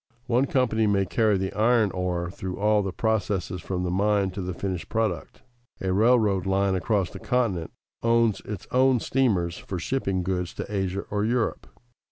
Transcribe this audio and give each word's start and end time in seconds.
One 0.25 0.45
company 0.45 0.87
may 0.87 1.05
carry 1.05 1.37
the 1.37 1.53
iron 1.53 1.91
ore 1.91 2.31
through 2.31 2.57
all 2.57 2.81
the 2.81 2.91
processes 2.91 3.61
from 3.61 3.83
the 3.83 3.91
mine 3.91 4.31
to 4.31 4.41
the 4.41 4.51
finished 4.55 4.89
product. 4.89 5.43
A 5.79 5.93
railroad 5.93 6.47
line 6.47 6.73
across 6.73 7.11
the 7.11 7.19
continent 7.19 7.69
owns 8.01 8.39
its 8.41 8.65
own 8.71 8.99
steamers 8.99 9.59
for 9.59 9.77
shipping 9.77 10.23
goods 10.23 10.55
to 10.55 10.65
Asia 10.75 11.01
or 11.11 11.23
Europe. 11.23 11.67